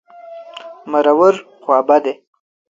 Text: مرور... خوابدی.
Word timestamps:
مرور... 0.91 1.35
خوابدی. 1.63 2.13